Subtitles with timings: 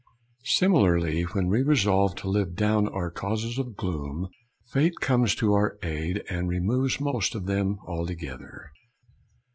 [0.45, 4.29] Similarly, when we resolve to live down our causes of gloom,
[4.71, 8.71] fate comes to our aid and removes most of them altogether.